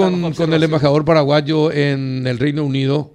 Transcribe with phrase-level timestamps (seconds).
[0.00, 3.12] con, con el embajador paraguayo en el Reino Unido,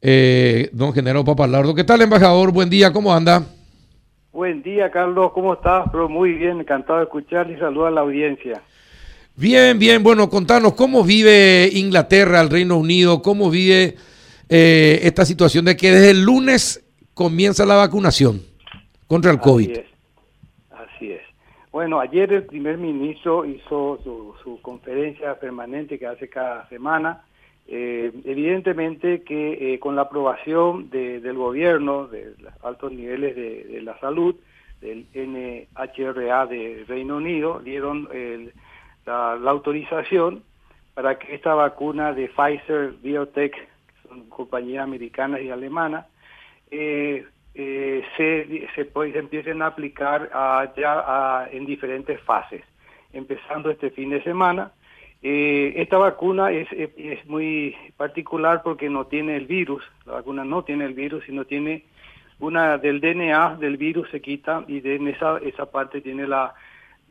[0.00, 1.74] eh, don General Papalardo.
[1.74, 2.52] ¿Qué tal, embajador?
[2.52, 3.44] Buen día, ¿cómo anda?
[4.32, 5.84] Buen día, Carlos, ¿cómo estás?
[5.92, 8.62] Pero muy bien, encantado de escuchar y saludar a la audiencia.
[9.36, 13.96] Bien, bien, bueno, contanos cómo vive Inglaterra, el Reino Unido, cómo vive
[14.48, 16.84] eh, esta situación de que desde el lunes
[17.14, 18.42] comienza la vacunación
[19.06, 19.70] contra el COVID.
[19.70, 19.93] Es.
[21.74, 27.24] Bueno, ayer el primer ministro hizo su, conferencia permanente que hace cada semana.
[27.66, 33.98] Eh, evidentemente que eh, con la aprobación del gobierno, de los altos niveles de, la
[33.98, 34.36] salud,
[34.80, 38.08] del NHRA de Reino Unido, dieron
[39.04, 40.44] la, autorización
[40.94, 46.06] para que esta vacuna de Pfizer Biotech, que son compañías americanas y alemanas,
[46.70, 50.30] eh, eh, se, se, pues, empiecen a aplicar
[50.76, 52.62] ya en diferentes fases,
[53.12, 54.72] empezando este fin de semana.
[55.26, 60.64] Eh, esta vacuna es, es, muy particular porque no tiene el virus, la vacuna no
[60.64, 61.84] tiene el virus, sino tiene
[62.40, 66.52] una del DNA del virus se quita y de en esa, esa parte tiene la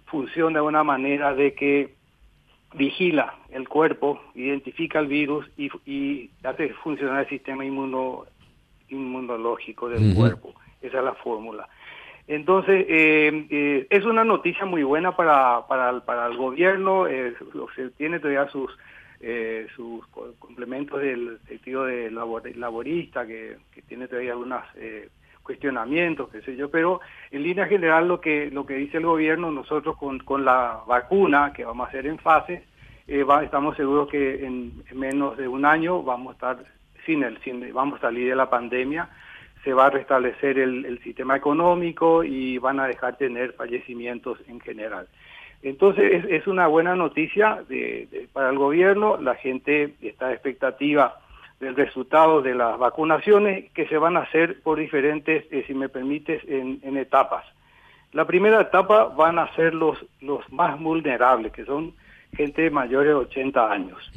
[0.06, 1.96] función de alguna manera de que
[2.76, 8.26] vigila el cuerpo, identifica el virus y, y hace funcionar el sistema inmuno,
[8.94, 10.54] inmunológico del cuerpo.
[10.82, 11.68] Esa es la fórmula.
[12.28, 17.34] Entonces, eh, eh, es una noticia muy buena para, para, para el gobierno, eh,
[17.76, 18.72] se tiene todavía sus
[19.26, 20.06] eh, sus
[20.38, 24.62] complementos del sentido de laborista, que, que tiene todavía algunos
[25.44, 27.00] cuestionamientos, qué sé yo, pero
[27.32, 31.54] en línea general lo que, lo que dice el gobierno, nosotros con, con la vacuna
[31.54, 32.66] que vamos a hacer en fase,
[33.08, 36.66] estamos seguros que en menos de un año vamos a estar
[37.06, 39.10] sin el, sin, vamos a salir de la pandemia,
[39.64, 45.08] se va a restablecer el, sistema económico y van a dejar tener fallecimientos en general.
[45.62, 47.64] Entonces es, una buena noticia
[48.34, 51.20] para el gobierno, la gente está expectativa
[51.62, 55.88] del resultado de las vacunaciones que se van a hacer por diferentes, eh, si me
[55.88, 57.46] permites, en, etapas.
[58.12, 61.94] La primera etapa van a ser los, los más vulnerables, que son
[62.36, 64.12] gente mayor de 80 años.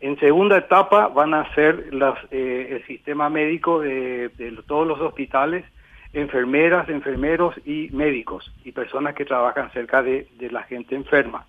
[0.00, 1.90] En segunda etapa van a ser
[2.30, 4.30] eh, el sistema médico de,
[4.66, 5.64] todos los hospitales,
[6.12, 11.46] enfermeras, enfermeros y médicos y personas que trabajan cerca de, la gente enferma.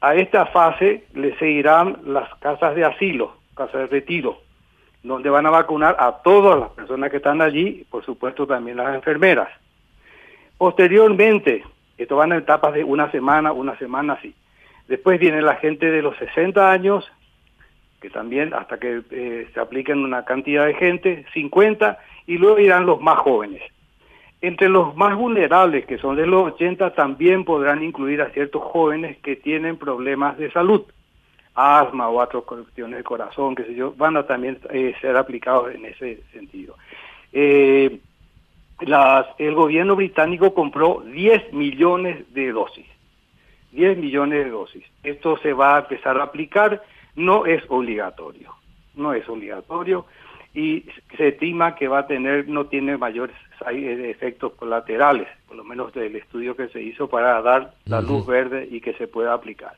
[0.00, 4.40] A esta fase le seguirán las casas de asilo, casas de retiro,
[5.04, 8.96] donde van a vacunar a todas las personas que están allí, por supuesto también las
[8.96, 9.48] enfermeras.
[10.58, 11.62] Posteriormente,
[11.96, 14.34] esto van en etapas de una semana, una semana así.
[14.92, 17.10] Después viene la gente de los 60 años,
[17.98, 22.84] que también hasta que eh, se apliquen una cantidad de gente, 50, y luego irán
[22.84, 23.62] los más jóvenes.
[24.42, 29.16] Entre los más vulnerables, que son de los 80, también podrán incluir a ciertos jóvenes
[29.22, 30.82] que tienen problemas de salud,
[31.54, 35.74] asma o otras cuestiones de corazón, que sé yo, van a también eh, ser aplicados
[35.74, 36.76] en ese sentido.
[37.32, 37.98] Eh,
[39.38, 42.91] el gobierno británico compró 10 millones de dosis.
[43.72, 44.84] 10 millones de dosis.
[45.02, 46.82] Esto se va a empezar a aplicar,
[47.16, 48.54] no es obligatorio,
[48.94, 50.06] no es obligatorio.
[50.54, 50.84] Y
[51.16, 53.34] se estima que va a tener, no tiene mayores
[53.66, 58.68] efectos colaterales, por lo menos del estudio que se hizo para dar la luz verde
[58.70, 59.76] y que se pueda aplicar.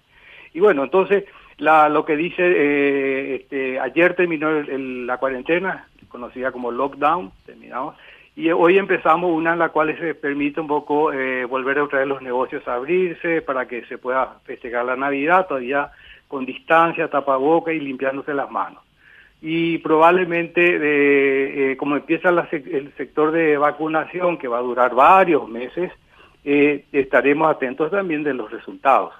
[0.52, 1.24] Y bueno, entonces
[1.58, 7.96] la, lo que dice, eh, este, ayer terminó la cuarentena, conocida como lockdown, terminamos,
[8.36, 12.08] y hoy empezamos una en la cual se permite un poco eh, volver a traer
[12.08, 15.92] los negocios a abrirse para que se pueda festejar la Navidad todavía
[16.26, 18.82] con distancia, tapaboca y limpiándose las manos.
[19.40, 25.48] Y probablemente, eh, eh, como empieza el sector de vacunación, que va a durar varios
[25.48, 25.92] meses,
[26.44, 29.14] estaremos atentos también de los resultados.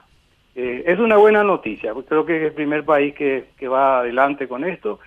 [0.54, 4.64] es una buena noticia, creo que es el primer país que, que va adelante con
[4.64, 4.98] esto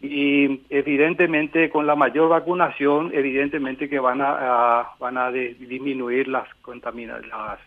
[0.00, 7.58] y evidentemente con la mayor vacunación evidentemente que van a, van a disminuir las las,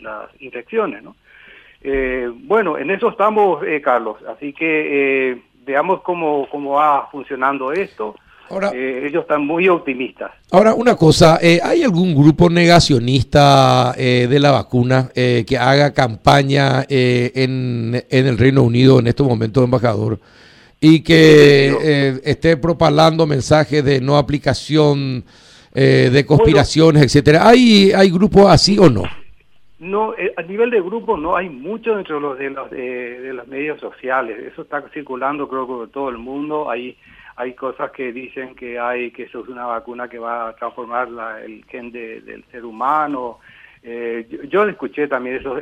[0.00, 1.16] las, infecciones no
[1.82, 7.72] eh, bueno en eso estamos eh, Carlos así que eh, veamos cómo cómo va funcionando
[7.72, 8.14] esto
[8.48, 10.30] Ahora, ellos están muy optimistas.
[10.52, 18.26] Ahora, una cosa, ¿hay algún grupo negacionista de la vacuna que haga campaña en, en
[18.28, 20.20] el Reino Unido en estos momentos, embajador?
[20.88, 25.24] Y que eh, esté propalando mensajes de no aplicación,
[25.74, 27.48] eh, de conspiraciones, etcétera.
[27.48, 29.02] ¿Hay, ¿Hay grupos así o no?
[29.80, 33.32] No, eh, a nivel de grupo no hay mucho dentro de los de los, de,
[33.32, 34.38] los medios sociales.
[34.52, 36.70] Eso está circulando creo por todo el mundo.
[36.70, 36.96] Hay
[37.34, 41.08] hay cosas que dicen que hay que eso es una vacuna que va a transformar
[41.44, 43.40] el gen del ser humano.
[43.82, 45.56] yo, yo, escuché también eso.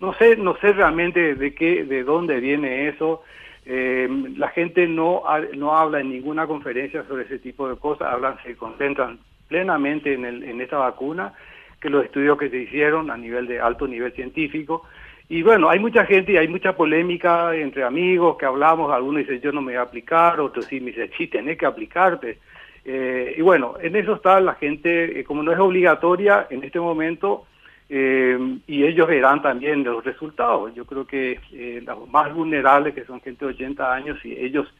[0.00, 3.22] no sé, no sé realmente de qué, de dónde viene eso.
[3.66, 5.22] Eh, la gente no,
[5.56, 9.18] no habla en ninguna conferencia sobre ese tipo de cosas, hablan, se concentran
[9.48, 11.34] plenamente en, el, en esta vacuna,
[11.80, 14.84] que los estudios que se hicieron a nivel de alto nivel científico.
[15.28, 19.40] Y bueno, hay mucha gente y hay mucha polémica entre amigos que hablamos, algunos dicen
[19.40, 22.38] yo no me voy a aplicar, otros sí me dicen sí, tenés que aplicarte.
[22.84, 26.80] Eh, y bueno, en eso está la gente, eh, como no es obligatoria en este
[26.80, 27.46] momento,
[27.92, 28.38] eh,
[28.68, 30.72] y ellos verán también los resultados.
[30.76, 34.72] Yo creo que eh, los más vulnerables, que son gente de 80 años, si ellos,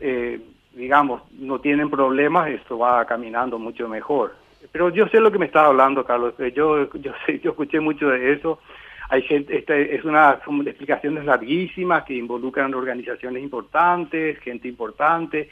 [0.00, 0.38] eh,
[0.74, 4.34] digamos, no tienen problemas, esto va caminando mucho mejor.
[4.70, 6.34] Pero yo sé lo que me está hablando, Carlos.
[6.54, 8.60] Yo, yo, sé, yo escuché mucho de eso.
[9.08, 15.48] Hay gente, esta es una son explicaciones larguísimas que involucran organizaciones importantes, gente importante.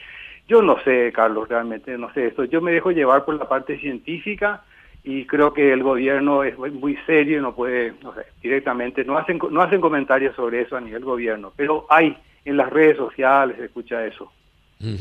[0.47, 2.45] Yo no sé, Carlos, realmente no sé esto.
[2.45, 4.65] Yo me dejo llevar por la parte científica
[5.03, 9.17] y creo que el gobierno es muy serio y no puede, no sé, directamente, no
[9.17, 13.57] hacen, no hacen comentarios sobre eso a nivel gobierno, pero hay en las redes sociales,
[13.59, 14.31] se escucha eso.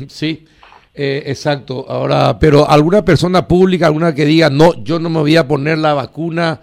[0.07, 0.45] Sí,
[0.93, 1.85] eh, exacto.
[1.87, 5.77] Ahora, pero alguna persona pública, alguna que diga, no, yo no me voy a poner
[5.77, 6.59] la vacuna,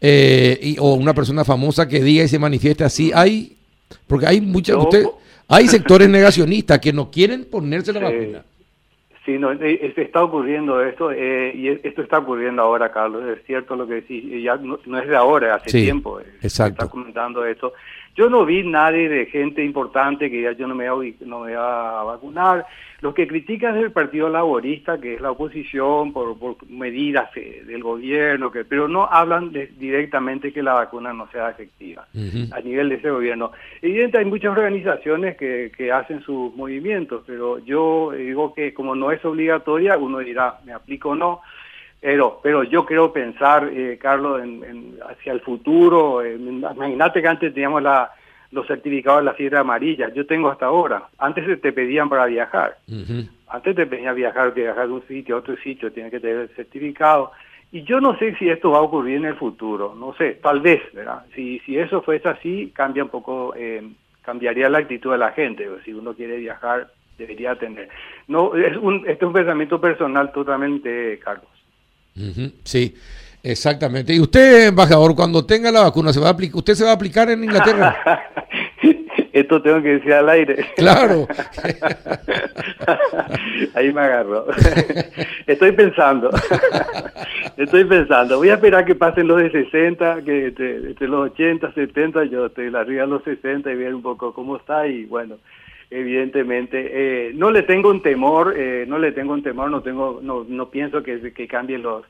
[0.00, 3.56] eh, y, o una persona famosa que diga y se manifieste así, hay,
[4.06, 5.04] porque hay muchas, usted,
[5.48, 8.44] hay sectores negacionistas que no quieren ponerse la vacuna.
[9.28, 13.76] Sí, no, eh, está ocurriendo esto, eh, y esto está ocurriendo ahora, Carlos, es cierto
[13.76, 16.84] lo que decís, ya no, es de ahora, hace tiempo, eh, exacto.
[16.84, 17.74] está comentando esto.
[18.18, 21.50] Yo no vi nadie de gente importante que ya yo no me voy, no me
[21.50, 22.66] voy a vacunar.
[23.00, 26.36] Los que critican es el Partido Laborista, que es la oposición por,
[26.68, 32.08] medidas del gobierno, que, pero no hablan directamente que la vacuna no sea efectiva
[32.50, 33.52] a nivel de ese gobierno.
[33.80, 39.12] Evidentemente hay muchas organizaciones que, que hacen sus movimientos, pero yo digo que como no
[39.12, 41.40] es obligatoria, uno dirá, me aplico o no.
[42.00, 46.24] Pero, pero yo quiero pensar, eh, Carlos, en, hacia el futuro.
[46.24, 48.10] imagínate que antes teníamos la,
[48.52, 50.12] los certificados de la fiebre amarilla.
[50.14, 51.08] Yo tengo hasta ahora.
[51.18, 52.78] Antes te pedían para viajar.
[53.48, 56.36] Antes te pedían viajar, que viajar de un sitio a otro sitio, tiene que tener
[56.36, 57.32] el certificado.
[57.70, 59.94] Y yo no sé si esto va a ocurrir en el futuro.
[59.94, 61.24] No sé, tal vez, ¿verdad?
[61.34, 63.82] Si, si eso fuese así, cambia un poco, eh,
[64.22, 65.68] cambiaría la actitud de la gente.
[65.84, 67.88] Si uno quiere viajar, debería tener.
[68.26, 71.57] No, es un, este es un pensamiento personal totalmente, Carlos.
[72.64, 72.94] Sí,
[73.42, 74.14] exactamente.
[74.14, 76.94] ¿Y usted, embajador, cuando tenga la vacuna, se va a aplicar, usted se va a
[76.94, 77.96] aplicar en Inglaterra?
[79.32, 80.66] Esto tengo que decir al aire.
[80.76, 81.28] Claro.
[83.74, 84.46] Ahí me agarro.
[85.46, 86.30] Estoy pensando.
[87.56, 88.38] Estoy pensando.
[88.38, 92.74] Voy a esperar que pasen los de 60, que entre, los 80, 70, yo estoy
[92.74, 95.36] arriba de los 60 y ver un poco cómo está y bueno,
[95.90, 97.28] evidentemente.
[97.28, 100.44] Eh, no le tengo un temor, eh, no le tengo un temor, no tengo, no,
[100.48, 102.04] no pienso que, que cambien los,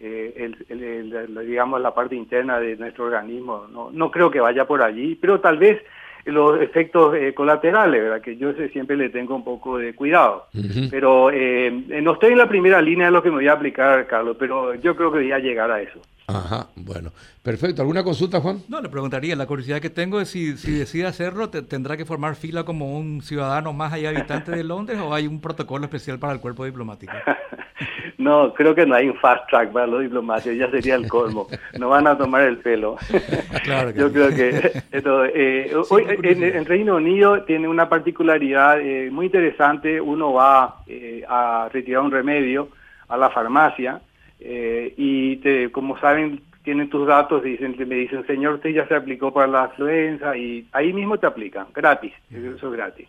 [0.00, 3.66] eh, el, digamos, la parte interna de nuestro organismo.
[3.70, 5.82] No, no creo que vaya por allí, pero tal vez
[6.24, 8.20] los efectos colaterales, ¿verdad?
[8.20, 10.46] que yo siempre le tengo un poco de cuidado.
[10.90, 14.36] Pero no estoy en la primera línea de lo que me voy a aplicar, Carlos,
[14.38, 16.00] pero yo creo que voy a llegar a eso.
[16.30, 17.10] Ajá, bueno,
[17.42, 17.80] perfecto.
[17.80, 18.58] ¿Alguna consulta, Juan?
[18.68, 22.36] No, le preguntaría, la curiosidad que tengo es si, si decide hacerlo, ¿tendrá que formar
[22.36, 26.34] fila como un ciudadano más allá habitante de Londres o hay un protocolo especial para
[26.34, 27.14] el cuerpo diplomático?
[28.18, 31.46] no, creo que no hay un fast track para los diplomáticos, ya sería el colmo.
[31.78, 32.96] No van a tomar el pelo.
[33.64, 39.26] claro Yo creo que esto, eh, hoy, en, Reino Unido tiene una particularidad eh, muy
[39.26, 40.00] interesante.
[40.00, 42.68] Uno va eh, a retirar un remedio
[43.08, 44.00] a la farmacia
[44.40, 48.94] eh, y te, como saben, tienen tus datos, dicen, me dicen, señor, usted ya se
[48.94, 53.08] aplicó para la influenza y ahí mismo te aplican, gratis, eso es gratis.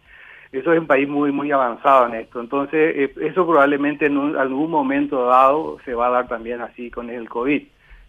[0.51, 2.39] Eso es un país muy muy avanzado en esto.
[2.39, 7.09] Entonces, eh, eso probablemente en algún momento dado se va a dar también así con
[7.09, 7.63] el COVID.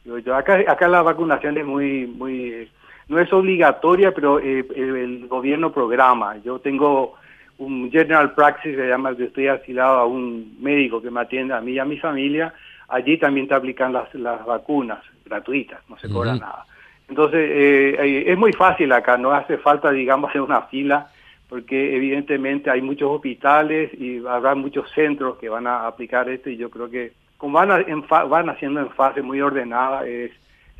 [0.05, 2.71] Yo, acá, acá la vacunación es muy, muy,
[3.11, 6.37] no es obligatoria, pero eh, el, gobierno programa.
[6.45, 7.17] Yo tengo
[7.59, 11.61] un general practice, se llama, yo estoy asilado a un médico que me atiende a
[11.61, 12.55] mí y a mi familia,
[12.89, 16.65] allí también te aplican las, las vacunas gratuitas, no se cobra nada.
[17.09, 21.09] Entonces, eh, es muy fácil acá, no hace falta, digamos, hacer una fila,
[21.49, 26.57] porque evidentemente hay muchos hospitales y habrá muchos centros que van a aplicar esto y
[26.57, 30.31] yo creo que como van, van haciendo en fase muy ordenada, es,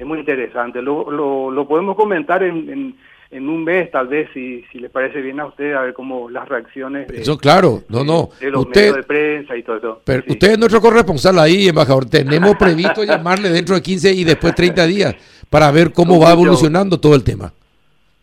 [0.01, 0.83] es muy interesante.
[0.83, 2.97] Lo, lo, lo podemos comentar en
[3.31, 6.29] en un mes, tal vez, si, si les parece bien a usted, a ver cómo
[6.29, 7.07] las reacciones.
[7.07, 8.31] De, eso, claro, no, no.
[8.41, 10.03] De los usted, medios de prensa y todo eso.
[10.05, 12.07] Pero usted es nuestro corresponsal ahí, embajador.
[12.07, 15.15] Tenemos previsto llamarle dentro de 15 y después 30 días
[15.49, 17.53] para ver cómo va evolucionando todo el tema.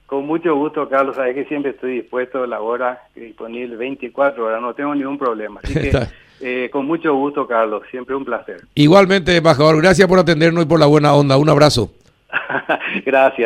[0.07, 1.15] Con mucho gusto, Carlos.
[1.15, 5.59] Sabes que siempre estoy dispuesto a la hora disponible 24 horas, no tengo ningún problema.
[5.63, 5.91] Así que.
[6.39, 7.81] Eh, con mucho gusto, Carlos.
[7.89, 8.61] Siempre un placer.
[8.75, 9.81] Igualmente, embajador.
[9.81, 11.35] Gracias por atendernos y por la buena onda.
[11.35, 11.91] Un abrazo.
[13.05, 13.45] Gracias.